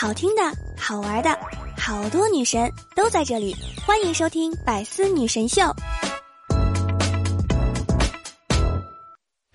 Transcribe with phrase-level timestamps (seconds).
[0.00, 0.42] 好听的、
[0.76, 1.36] 好玩的，
[1.76, 3.52] 好多女神都在这里，
[3.84, 5.60] 欢迎收听《百思女神秀》。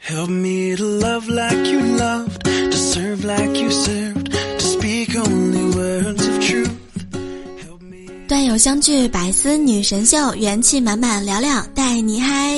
[0.06, 5.74] Help me to love like you loved, to serve like you served, to speak only
[5.74, 6.72] words of truth.
[8.28, 12.58] 段友相聚，百思女神秀，元气满满，聊聊带你嗨。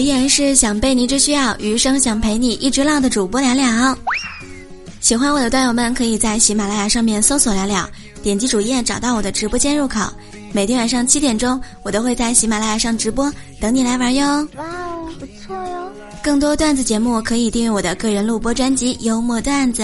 [0.00, 3.96] 依然是想被你只需要，余生想陪你一直浪的主播聊聊。
[5.00, 7.88] 喜欢我的段友们，可以在喜马拉雅上面搜索聊聊，
[8.22, 10.00] 点击主页找到我的直播间入口。
[10.52, 14.26] 每天晚上七点钟，我都会在喜马拉雅上直播，等你来玩哟。
[14.56, 15.92] 哇哦，不错哟！
[16.22, 19.82] 更多段子节目可以订阅我的个人录播专辑《幽默段子》。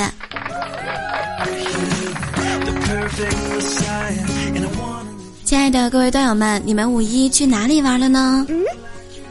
[5.44, 8.46] 亲爱的各位段友们，你们五一去哪里玩了呢？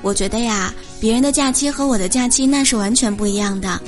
[0.06, 3.82] 我觉得呀，别人的假期和我的假期那是完全不一样的。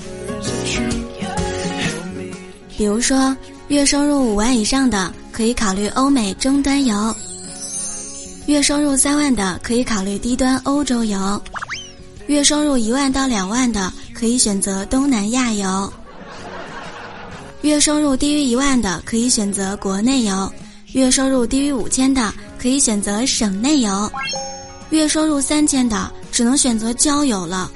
[2.76, 3.38] 比如说，
[3.68, 7.14] 月收入五万以上的可以考虑欧美中端游；
[8.48, 11.40] 月收入三万的可以考虑低端欧洲游；
[12.26, 15.88] 月收入一万到两万的可以选择东南亚游；
[17.62, 20.52] 月收入低于一万的可以选择国内游；
[20.94, 24.12] 月收入低于五千的可以选择省内游。
[24.96, 27.70] 月收入三千的只能选择交友了，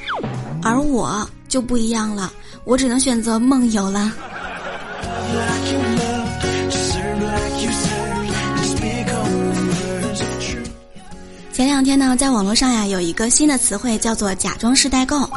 [0.64, 2.31] 而我就不一样了，
[2.64, 4.12] 我只能选择梦游了。
[11.52, 15.30] 前两天呢，在网络上呀，有一个新的词汇叫做“假装式代购”，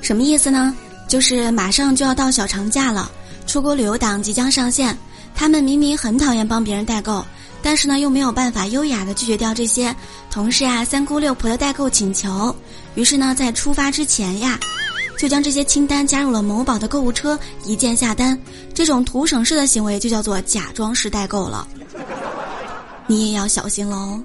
[0.00, 0.74] 什么意思呢？
[1.08, 3.10] 就是马上就要到小长假了，
[3.46, 4.96] 出国旅游党即将上线，
[5.34, 7.24] 他们明明很讨厌帮别人代购。
[7.62, 9.94] 但是呢，又没有办法优雅的拒绝掉这些
[10.30, 12.54] 同事啊、三姑六婆的代购请求，
[12.96, 14.58] 于是呢，在出发之前呀，
[15.16, 18.36] 就将这些清单加入了某宝的购物车，一键下单。
[18.74, 21.66] 这种图省事的行为就叫做假装式代购了，
[23.06, 24.20] 你也要小心喽。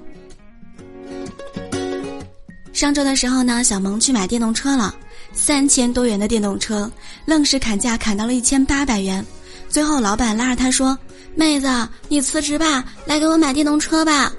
[2.72, 4.94] 上周的时候呢，小萌去买电动车了，
[5.32, 6.90] 三千多元的电动车，
[7.24, 9.24] 愣是砍价砍到了一千八百元，
[9.68, 10.98] 最后老板拉着他说。
[11.34, 11.68] 妹子，
[12.08, 14.32] 你辞职吧，来给我买电动车吧。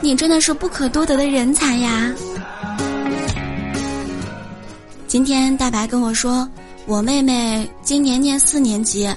[0.00, 2.12] 你真的是不可多得的人才呀！
[5.06, 6.48] 今天大白跟我说，
[6.86, 9.08] 我妹妹今年念四年级，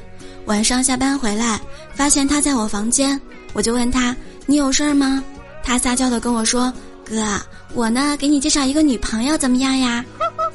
[0.46, 1.60] 晚上下班回来，
[1.94, 3.20] 发现她在我房间，
[3.54, 4.16] 我就问她
[4.48, 5.24] ：“你有事儿吗？”
[5.64, 6.72] 她撒娇的跟我说
[7.04, 7.40] ：“哥，
[7.74, 10.04] 我呢给你介绍一个女朋友，怎么样呀？”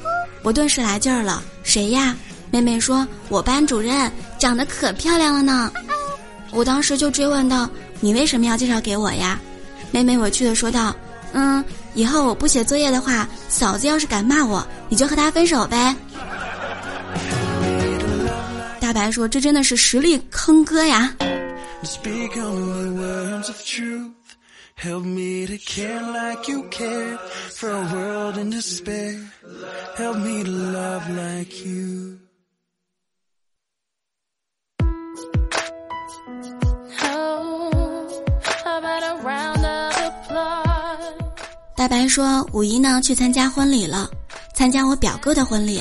[0.41, 2.15] 我顿时来劲儿了，谁呀？
[2.51, 5.71] 妹妹说：“我班主任。”长得可漂亮了呢，
[6.51, 7.69] 我当时就追问道
[7.99, 9.39] ：“你为什么要介绍给我呀？”
[9.91, 10.95] 妹妹委屈的说道
[11.33, 11.63] ：“嗯，
[11.93, 15.95] 以后我不写作业的话，嫂子要是敢骂我，你就和她分手呗。”
[18.79, 21.13] 大白说：“这真的是实力坑哥呀！”
[41.85, 44.09] 大白说：“五一呢，去参加婚礼了，
[44.55, 45.79] 参加我表哥的婚礼。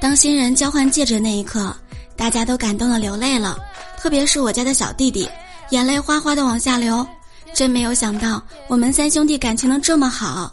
[0.00, 1.76] 当新人交换戒指那一刻，
[2.16, 3.58] 大家都感动的流泪了，
[3.98, 5.28] 特别是我家的小弟弟，
[5.68, 7.06] 眼泪哗哗的往下流。
[7.52, 10.50] 真没有想到，我们三兄弟感情能这么好。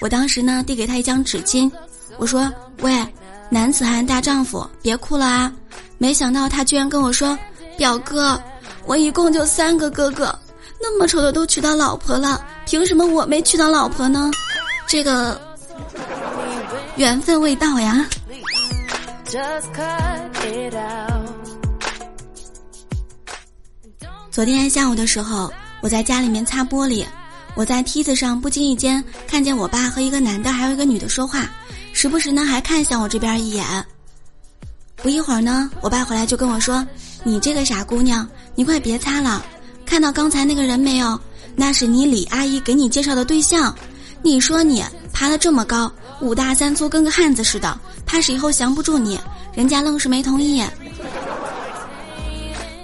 [0.00, 1.70] 我当时呢，递给他一张纸巾，
[2.16, 3.06] 我说：‘喂，
[3.50, 5.52] 男子汉大丈夫，别哭了啊！’
[6.00, 7.38] 没想到他居然跟我说
[7.76, 8.42] ：‘表哥，
[8.86, 10.34] 我一共就三个哥哥。’”
[10.80, 14.30] 那么丑的都娶到老婆了，凭什么我没娶到老婆呢？
[14.86, 15.40] 这个
[16.96, 18.06] 缘分未到呀。
[24.30, 27.04] 昨天下午的时候，我在家里面擦玻璃，
[27.54, 31.48] 我在梯子上不经意间看见我爸和一个男的还有一个女的说话，
[31.92, 33.64] 时不时呢还看向我这边一眼。
[34.96, 36.84] 不一会儿呢，我爸回来就跟我说
[37.22, 39.44] ：“你这个傻姑娘，你快别擦了。”
[39.84, 41.20] 看到刚才那个人没有？
[41.56, 43.74] 那是你李阿姨给你介绍的对象。
[44.22, 45.90] 你说你爬得这么高，
[46.20, 49.20] 五大三粗跟个汉子似的，怕是以后降不住你。
[49.54, 50.64] 人家愣是没同意。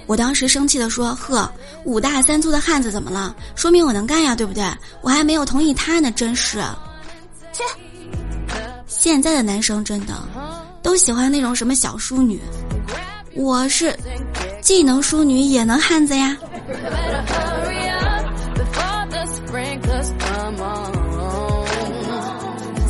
[0.05, 1.51] 我当时生气的说：“呵，
[1.83, 3.35] 五大三粗的汉子怎么了？
[3.55, 4.63] 说明我能干呀，对不对？
[5.01, 6.59] 我还没有同意他呢，真是。”
[7.53, 7.63] 切！
[8.87, 10.13] 现在的男生真的
[10.83, 12.39] 都喜欢那种什么小淑女，
[13.35, 13.97] 我是
[14.61, 16.37] 既能淑女也能汉子呀。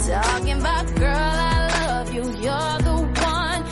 [0.07, 3.63] talking about girl，i love you，you're the one。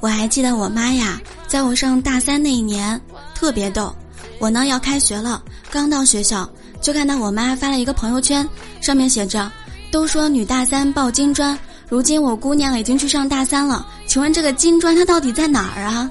[0.00, 3.00] 我还记得我妈呀，在我上大三那一年，
[3.34, 3.94] 特别逗。
[4.38, 6.48] 我呢，要开学了，刚到学校，
[6.80, 8.48] 就看到我妈发了一个朋友圈，
[8.80, 9.50] 上面写着，
[9.90, 11.58] 都说女大三抱金砖。
[11.88, 16.08] 如今我姑娘已经去上大三了，请问这个金砖它到底在哪儿啊？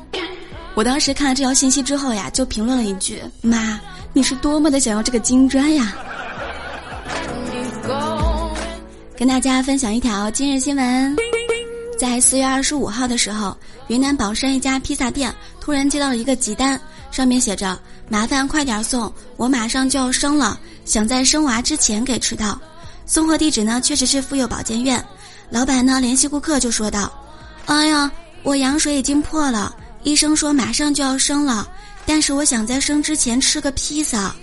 [0.75, 3.79] 我当时看了这条信息之后呀，就评论了一句，妈，
[4.11, 5.95] 你是多么的想要这个金砖呀。
[9.17, 11.15] 跟大家分享一条今日新闻，
[11.97, 16.79] 在四月二十五号的时候，云南保山一家披萨店突然接到了一个急单，
[17.09, 22.61] 上面写着：“麻烦快点送，我马上就要生了，想在生娃之前给吃到。”
[23.07, 25.03] 送货地址呢，确实是妇幼保健院。
[25.49, 27.11] 老板呢联系顾客就说道
[27.65, 28.11] ：“哎呀，
[28.43, 31.67] 我羊水已经破了，医生说马上就要生了，
[32.05, 34.35] 但是我想在生之前吃个披萨。”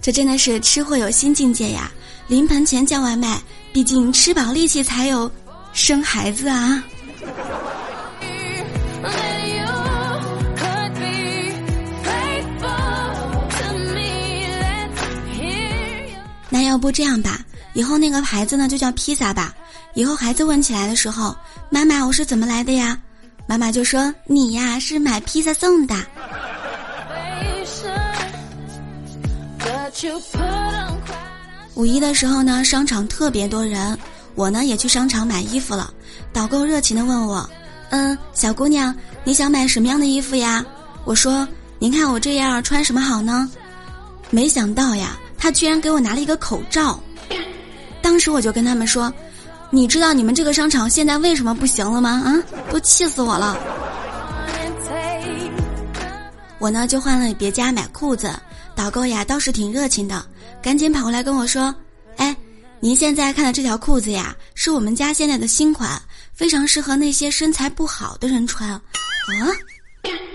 [0.00, 1.90] 这真的是吃货有新境界呀！
[2.28, 3.40] 临盆前叫外卖，
[3.72, 5.30] 毕竟吃饱力气才有
[5.72, 6.82] 生孩子啊。
[16.50, 17.40] 那要不这样吧，
[17.74, 19.54] 以后那个牌子呢就叫披萨吧。
[19.94, 21.36] 以后孩子问起来的时候，
[21.70, 22.98] 妈妈我是怎么来的呀？
[23.46, 25.94] 妈妈就说你呀是买披萨送的。
[31.74, 33.98] 五一的时候呢，商场特别多人，
[34.36, 35.92] 我呢也去商场买衣服了。
[36.32, 37.48] 导购热情的问我
[37.90, 40.64] ：“嗯，小姑娘，你想买什么样的衣服呀？”
[41.04, 41.46] 我说
[41.80, 43.50] ：“您看我这样穿什么好呢？”
[44.30, 47.00] 没想到呀，他居然给我拿了一个口罩。
[48.00, 49.12] 当时我就跟他们说
[49.70, 52.22] ：“你知道你们这个商场现在为什么不行了吗？
[52.24, 52.38] 啊，
[52.70, 53.56] 都气死我了！”
[56.60, 58.30] 我呢就换了别家买裤子。
[58.78, 60.24] 导购呀倒是挺热情的，
[60.62, 61.74] 赶紧跑过来跟我说
[62.16, 62.34] ：“哎，
[62.78, 66.00] 您现在看的这条裤子呀，是我们家现在的新款，
[66.32, 68.80] 非常适合那些身材不好的人穿。”啊，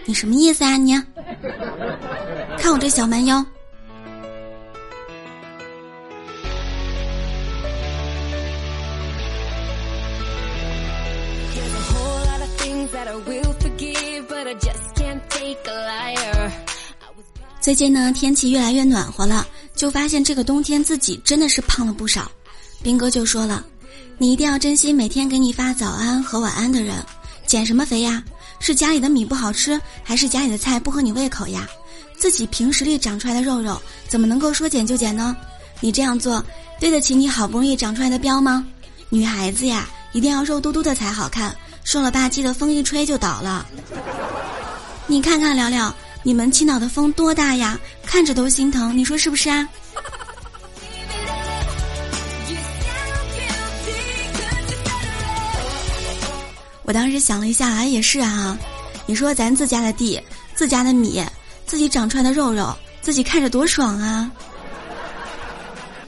[0.04, 0.92] 你什么意思啊你？
[2.60, 3.44] 看我这小蛮腰。
[17.64, 22.30] 最近呢，天气越来越暖和了，就发现这个冬天自己真的是胖了不少。
[22.84, 23.66] 兵哥就说了
[24.20, 26.96] ：“你一定要珍惜每天给你发早安和晚安的人。
[27.46, 28.22] 减什么肥呀？
[28.60, 31.66] 是家里的米不好吃，还是家里的菜不合你胃口呀？
[32.18, 35.34] 自己凭实力长出来的肉肉，怎么能够说减就减呢？
[35.80, 36.46] 你这样做，
[36.82, 38.68] 对得起你好不容易长出来的膘吗？
[39.08, 41.56] 女孩子呀，一定要肉嘟嘟的才好看，
[41.86, 43.66] 瘦了吧唧的，风一吹就倒了。
[45.08, 47.78] 你看看聊聊。”你们青岛的风多大呀？
[48.06, 49.68] 看着都心疼，你说是不是啊？
[56.84, 58.58] 我当时想了一下，哎，也是啊。
[59.06, 60.22] 你说咱自家的地、
[60.56, 61.22] 自家的米、
[61.66, 64.32] 自己长出来的肉肉，自己看着多爽啊！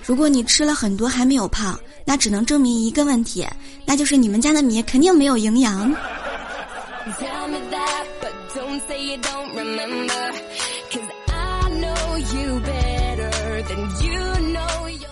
[0.06, 3.46] 如果你吃了很多还没有胖，那只能证明一个问题，
[3.86, 5.94] 那就是你们家的米肯定没有营养。
[8.56, 15.08] Don't say you don't remember，cause i know you better than you know you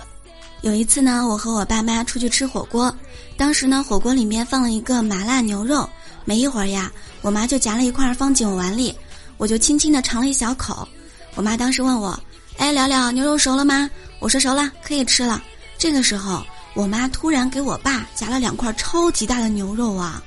[0.62, 2.96] 有一次呢，我和我爸妈出去吃火锅，
[3.36, 5.90] 当时呢，火锅里面放了一个麻辣牛肉，
[6.24, 6.90] 没一会儿呀，
[7.22, 8.96] 我妈就夹了一块放进我碗里，
[9.36, 10.88] 我就轻轻的尝了一小口。
[11.36, 12.18] 我妈当时问我
[12.58, 13.90] ：“哎，聊聊牛肉熟了吗？”
[14.20, 15.44] 我说：“熟了，可以吃了。”
[15.78, 16.42] 这个时候，
[16.76, 20.24] 我妈突然给我爸夹了两块超级大的牛肉啊，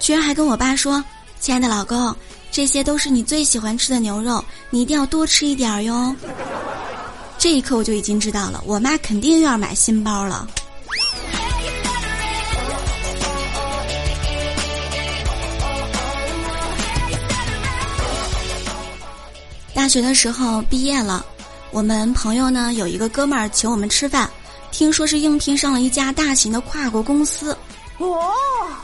[0.00, 1.04] 居然还跟我爸说
[1.42, 2.14] ：“亲爱的老公，
[2.52, 6.14] 这些都是你最喜欢吃的牛肉，你一定要多吃一点儿哟。”
[7.36, 10.46] 这一刻我就已经知道了，我妈肯定又要买新包了。
[19.74, 21.26] 大学的时候毕业了，
[21.72, 24.30] 我们朋友呢有一个哥们儿请我们吃饭，
[24.70, 27.50] 听说是应聘上了一家大型的跨国公司。
[27.98, 28.30] 哦！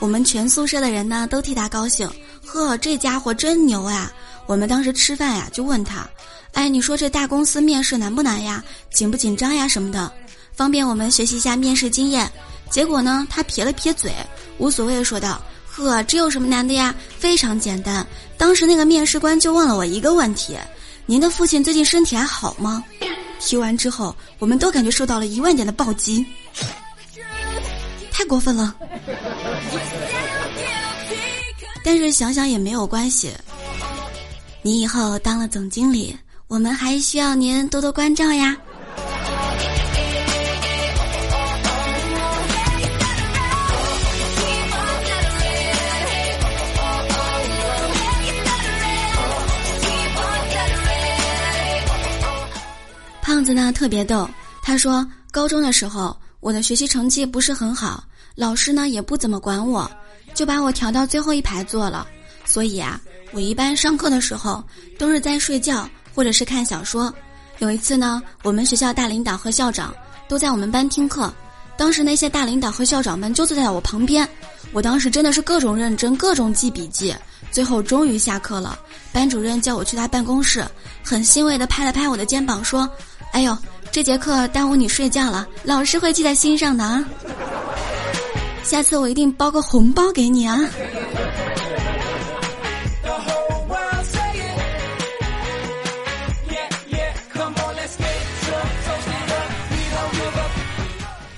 [0.01, 2.09] 我们全宿舍的人呢都替他高兴，
[2.51, 4.11] 呵，这家伙真牛啊！
[4.47, 6.09] 我们当时吃饭呀就问他。
[6.55, 8.65] 哎，你说这大公司面试难不难呀？
[8.91, 9.69] 紧不紧张呀？
[9.69, 10.11] 什么的，
[10.55, 12.31] 方便我们学习一下面试经验。
[12.71, 14.11] 结果呢，他撇了撇嘴，
[14.57, 16.95] 无所谓说道：“呵，这有什么难的呀？
[17.19, 18.05] 非常简单。
[18.39, 20.57] 当时那个面试官就问了我一个问题：
[21.05, 22.83] 您的父亲最近身体还好吗？”
[23.41, 26.27] 提完之后，我们都感觉受到了一万点的暴击，
[28.11, 28.75] 太过分了。
[31.91, 33.33] 但是想想也没有关系。
[34.61, 36.15] 你以后当了总经理
[36.47, 38.55] 我们还需要您多多关照呀。
[53.23, 54.29] 胖子呢特别逗
[54.63, 58.05] 他说高中的时候我的学习成绩不是很好
[58.35, 59.91] 老师呢也不怎么管我
[60.39, 62.07] 就把我调到最后一排坐了。
[62.45, 63.01] 所以啊，
[63.33, 64.63] 我一般上课的时候
[64.97, 67.13] 都是在睡觉或者是看小说。
[67.59, 69.93] 有一次呢，我们学校大领导和校长
[70.29, 71.35] 都在我们班听课，
[71.77, 74.27] 当时那些大领导和校长们就坐在我旁边，
[74.71, 77.13] 我当时真的是各种认真，各种记笔记。
[77.51, 78.79] 最后终于下课了，
[79.11, 80.65] 班主任叫我去他办公室，
[81.03, 82.89] 很欣慰地拍了拍我的肩膀说
[83.33, 83.59] ：“哎呦，
[83.91, 87.05] 这节课耽误你睡觉了，老师会记在心上的啊，
[88.69, 90.61] 下次我一定包个红包给你啊。”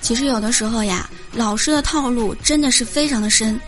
[0.03, 3.59] 其实有的时候呀，老师的套路真的是非常的深。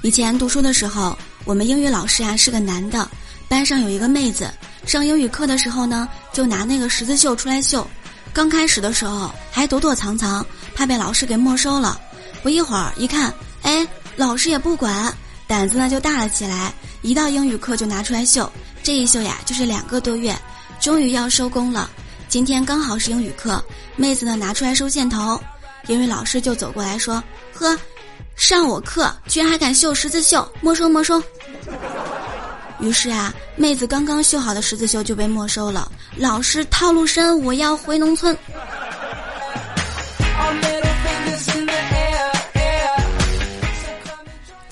[0.00, 1.14] 以前读书的时候，
[1.44, 3.06] 我们英语老师啊是个男的，
[3.48, 4.50] 班上有一个妹子，
[4.86, 7.86] 上英语课的时候呢，就拿那个十字绣出来绣。
[8.32, 12.00] 刚开始的时候还躲躲藏藏，怕被老师给没收了。
[12.42, 15.12] 不一会儿一看，哎，老师也不管，
[15.46, 18.50] 胆子呢就大了起来，一到英语课就拿出来秀。
[18.82, 20.34] 这一秀呀，就是两个多月，
[20.80, 21.90] 终于要收工了。
[22.28, 23.62] 今天刚好是英语课，
[23.96, 25.38] 妹子呢拿出来收线头。
[25.86, 27.22] 英语老师就走过来说
[27.54, 27.78] ：“呵，
[28.36, 31.22] 上我课居然还敢绣十字绣，没收没收。”
[32.80, 35.90] 于是啊，妹子刚刚绣好的十字绣就被没收了。
[36.16, 38.36] 老师套路深，我要回农村。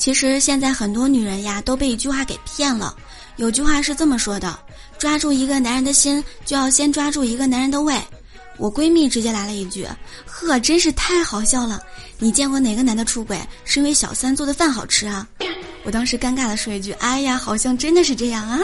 [0.07, 2.95] 其实现在很多女人呀都被一句话给骗了。
[3.35, 4.57] 有句话是这么说的：
[4.99, 8.01] 抓住一个男人的心，就要先抓住一个男人的胃。
[8.57, 9.85] 我闺蜜直接来了一句
[10.25, 11.83] ：“呵，真是太好笑了！
[12.21, 15.27] 你见过哪个男的出轨是因为小三做的饭好吃啊？”
[15.83, 18.61] 我当时尴尬的说一句：“哎呀，好像真的是这样啊。”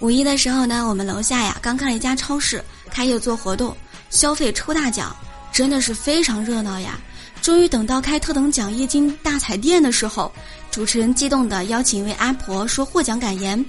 [0.00, 3.76] 五一的时候呢，我们楼下呀刚开了一家超市，开业做活动，
[4.08, 5.14] 消费抽大奖，
[5.52, 6.98] 真的是非常热闹呀。
[7.40, 10.32] 终于等到开特等奖液晶大彩电的时候，
[10.70, 13.64] 主持人激动的邀请一位阿婆说获奖感言。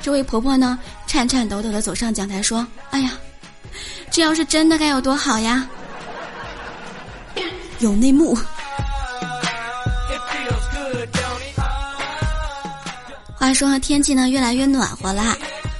[0.00, 3.12] 这位婆婆呢，颤颤抖抖的走上讲台说：“哎呀，
[4.10, 5.68] 这要是真的该有多好呀！
[7.80, 8.36] 有内幕。”
[13.36, 15.36] 话说天气呢越来越暖和了，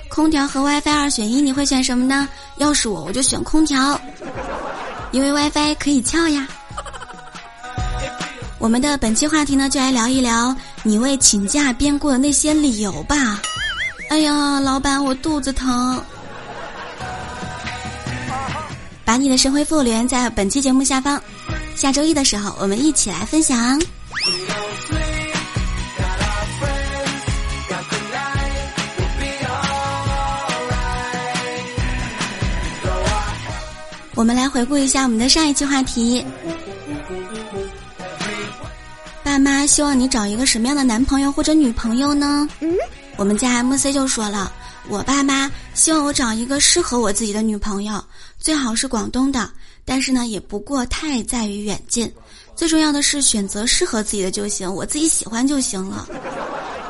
[0.08, 2.28] 空调和 WiFi 二选一，你会选什么呢？
[2.56, 3.98] 要是我，我就选空调，
[5.12, 6.46] 因为 WiFi 可以翘呀。
[8.58, 13.40] 我们的本期话题呢，就来聊一聊你为请假编过的那些理由吧。
[14.10, 16.02] 哎呀，老板，我肚子疼。
[19.04, 21.20] 把你的神回复留言在本期节目下方，
[21.74, 23.80] 下周一的时候我们一起来分享。
[34.20, 36.22] 我们来回顾一下我们的上一期话题。
[39.22, 42.46] 爸妈希望你找一个什么样的男朋友或者女朋友呢？
[43.16, 44.52] 我们家 MC 就说了，
[44.90, 47.98] 我爸妈希望我找一个适合我自己的女朋友，
[48.38, 49.50] 最好是广东的，
[49.86, 52.12] 但是呢也不过太在于远近，
[52.54, 56.06] 最重要的是选择适合自己的就行，我自己喜欢就行了。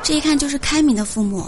[0.03, 1.45] 这一看就是开明的父母。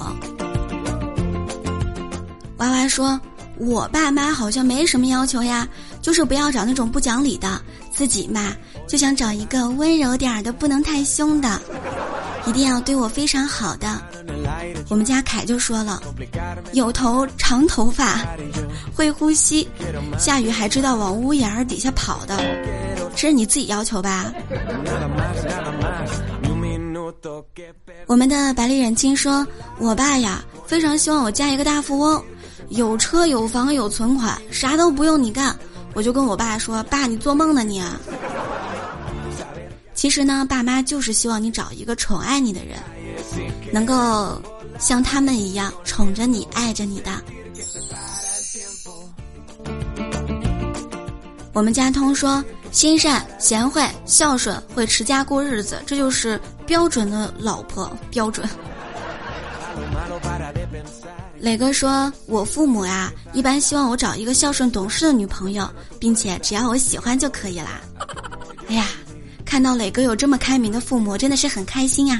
[2.59, 3.19] 娃娃说，
[3.57, 5.67] 我爸妈好像没什么要求呀，
[6.01, 8.53] 就是不要找那种不讲理的，自己嘛
[8.87, 11.61] 就想找一个温柔点儿的，不能太凶的。
[12.45, 14.01] 一定要对我非常好的。
[14.89, 16.01] 我们家凯就说了，
[16.73, 18.19] 有头长头发，
[18.93, 19.67] 会呼吸，
[20.19, 22.37] 下雨还知道往屋檐儿底下跑的，
[23.15, 24.33] 这是你自己要求吧？
[28.07, 29.47] 我们的百里忍清说，
[29.79, 32.21] 我爸呀非常希望我嫁一个大富翁，
[32.69, 35.55] 有车有房有存款，啥都不用你干。
[35.93, 37.83] 我就跟我爸说，爸你做梦呢你。
[39.93, 42.79] 其实呢，爸妈就是希望你找一个宠爱你的人，
[43.71, 44.41] 能够
[44.79, 47.11] 像他们一样宠着你、爱着你的。
[51.53, 58.49] 我们家通说，心善、贤惠、孝顺、会持家过日子，这就是标准的老婆标准。
[61.43, 65.69] 磊哥说，我父母呀，一般希望我找一个孝顺懂事的女朋友，
[65.99, 67.81] 并且只要我喜欢就可以啦。
[68.69, 68.87] 哎呀。
[69.45, 72.19] 看到磊哥有这么开明的父母，真的是很开心呀！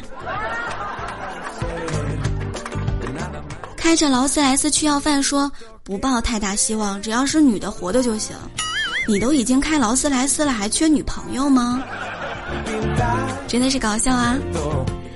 [3.75, 5.51] 开着劳斯莱斯去要饭，说
[5.83, 8.35] 不抱太大希望，只要是女的活的就行。
[9.07, 11.81] 你都已经开劳斯莱斯了，还缺女朋友吗？
[13.47, 14.37] 真的是搞笑啊！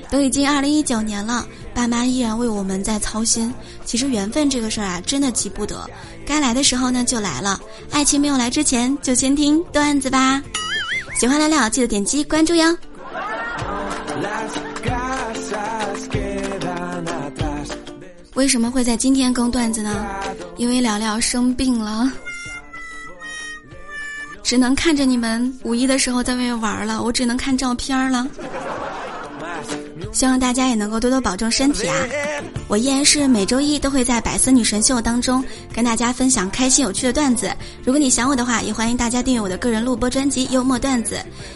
[0.10, 1.46] 都已经二零一九年了，
[1.78, 3.54] 爸妈依然为我们在操心。
[3.86, 5.88] 其实缘分这个事儿啊，真的急不得，
[6.26, 7.62] 该来的时候呢就来了。
[7.92, 10.42] 爱情没有来之前，就先听段子吧。
[11.20, 12.76] 喜欢聊聊，记得点击关注哟。
[18.34, 20.04] 为什么会在今天更段子呢？
[20.58, 22.12] 因为聊聊生病了。
[24.42, 28.28] 只能看着你们五一的时候在外面玩了，我只能看照片了。
[30.12, 31.96] 希望大家也能够多多保重身体啊！
[32.68, 37.52] 我依然是每周一都会在百思女神秀当中跟大家分享开心有趣的段子。
[37.84, 41.16] 如果你想我的话，也欢迎大家订阅我的个人录播专辑《幽默段子》。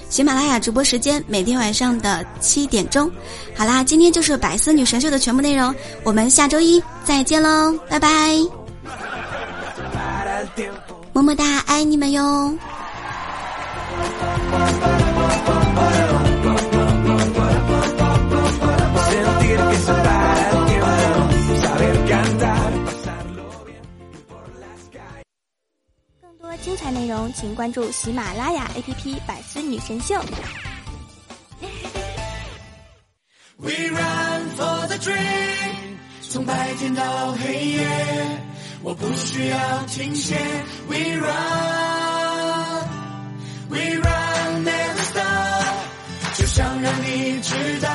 [0.10, 3.12] 喜马拉雅直播时间每天晚上的七点钟。
[3.56, 8.10] 好啦，今天就是百思女神秀的全部内容，我们下周一再见喽，拜拜！
[11.14, 12.54] 么么哒，爱你们哟！
[26.92, 30.16] 内容，请关注喜马拉雅 APP《百思女神秀》。
[36.30, 37.86] 从白天到黑夜，
[38.84, 39.58] 我不需要
[39.88, 40.38] 停歇。
[40.88, 42.88] We run,
[43.70, 45.76] we run, never stop。
[46.36, 47.90] 就想让你知道，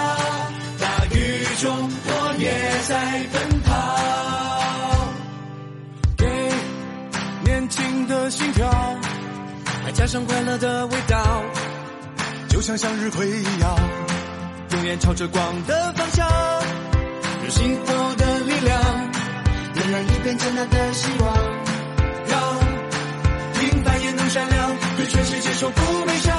[0.78, 2.50] 大雨中我也
[2.86, 3.95] 在奔跑。
[8.26, 8.68] 的心跳，
[9.85, 11.45] 还加上快乐的味道，
[12.49, 13.78] 就像向日葵一样，
[14.73, 16.28] 永远朝着光的方向。
[17.45, 18.83] 有幸福的力量，
[19.75, 21.37] 点燃一片艰难的希望，
[22.27, 22.40] 让
[23.61, 26.36] 平凡也能闪亮，对全世界说不悲伤。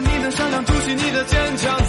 [0.00, 1.79] 你的善良，筑起你的坚强，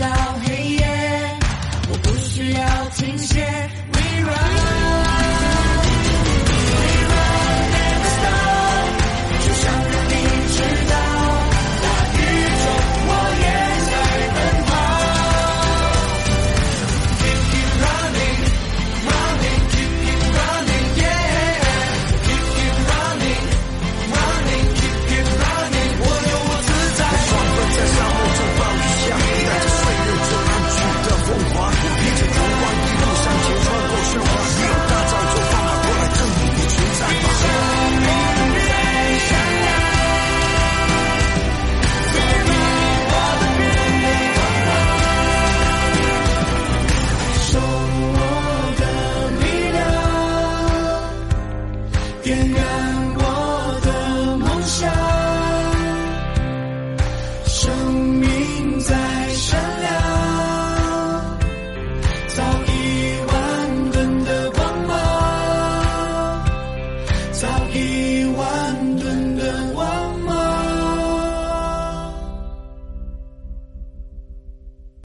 [0.00, 0.06] 到
[0.42, 1.38] 黑夜，
[1.92, 3.44] 我不需要停歇。
[3.92, 5.29] We run。